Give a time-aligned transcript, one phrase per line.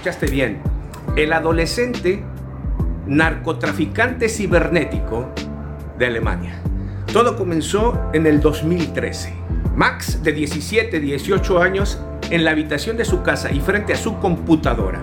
[0.00, 0.62] escuchaste bien,
[1.14, 2.22] el adolescente
[3.06, 5.28] narcotraficante cibernético
[5.98, 6.58] de Alemania.
[7.12, 9.34] Todo comenzó en el 2013.
[9.76, 12.00] Max, de 17, 18 años,
[12.30, 15.02] en la habitación de su casa y frente a su computadora,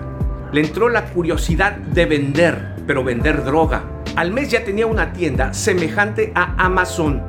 [0.50, 3.84] le entró la curiosidad de vender, pero vender droga.
[4.16, 7.22] Al mes ya tenía una tienda semejante a Amazon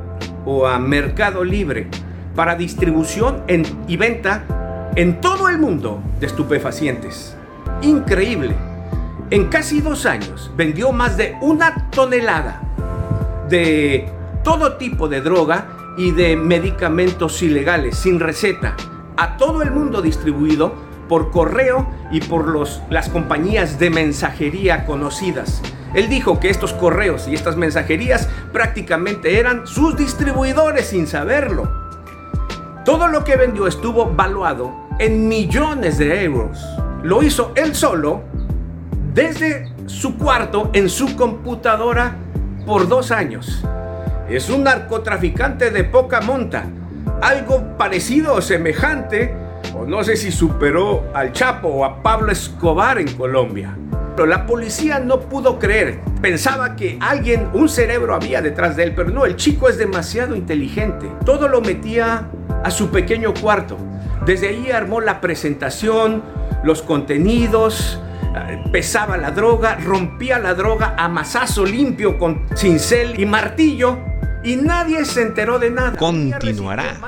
[0.44, 1.86] o a Mercado Libre
[2.34, 3.44] para distribución
[3.86, 7.36] y venta en todo el mundo de estupefacientes.
[7.82, 8.54] Increíble.
[9.30, 12.60] En casi dos años vendió más de una tonelada
[13.48, 14.08] de
[14.42, 18.76] todo tipo de droga y de medicamentos ilegales sin receta
[19.16, 20.74] a todo el mundo distribuido
[21.08, 25.62] por correo y por los, las compañías de mensajería conocidas.
[25.94, 31.70] Él dijo que estos correos y estas mensajerías prácticamente eran sus distribuidores sin saberlo.
[32.84, 36.64] Todo lo que vendió estuvo valuado en millones de euros.
[37.02, 38.22] Lo hizo él solo
[39.14, 42.14] desde su cuarto en su computadora
[42.66, 43.64] por dos años.
[44.28, 46.66] Es un narcotraficante de poca monta.
[47.22, 49.34] Algo parecido o semejante,
[49.74, 53.76] o no sé si superó al Chapo o a Pablo Escobar en Colombia.
[54.14, 56.00] Pero la policía no pudo creer.
[56.20, 60.36] Pensaba que alguien, un cerebro había detrás de él, pero no, el chico es demasiado
[60.36, 61.10] inteligente.
[61.24, 62.28] Todo lo metía
[62.62, 63.78] a su pequeño cuarto.
[64.26, 66.22] Desde ahí armó la presentación,
[66.62, 68.00] los contenidos,
[68.72, 73.98] pesaba la droga, rompía la droga a masazo limpio con cincel y martillo
[74.42, 75.96] y nadie se enteró de nada.
[75.96, 76.98] Continuará.